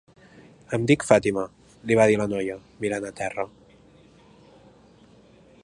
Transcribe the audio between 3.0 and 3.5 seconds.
a terra.